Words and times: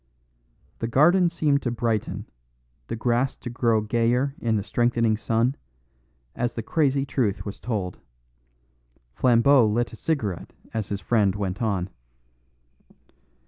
The 0.79 0.87
garden 0.87 1.29
seemed 1.29 1.61
to 1.61 1.69
brighten, 1.69 2.27
the 2.87 2.95
grass 2.95 3.35
to 3.37 3.51
grow 3.51 3.81
gayer 3.81 4.33
in 4.39 4.55
the 4.55 4.63
strengthening 4.63 5.15
sun, 5.15 5.55
as 6.35 6.55
the 6.55 6.63
crazy 6.63 7.05
truth 7.05 7.45
was 7.45 7.59
told. 7.59 7.99
Flambeau 9.13 9.67
lit 9.67 9.93
a 9.93 9.95
cigarette 9.95 10.53
as 10.73 10.89
his 10.89 11.01
friend 11.01 11.35
went 11.35 11.61
on. 11.61 11.91